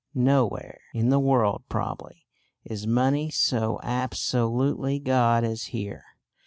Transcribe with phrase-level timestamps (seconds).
[0.15, 2.25] Nowhere in the world probably
[2.63, 6.03] is money so absolutely God as here.